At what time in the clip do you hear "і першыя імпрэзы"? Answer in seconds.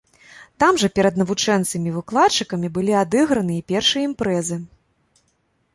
3.61-4.61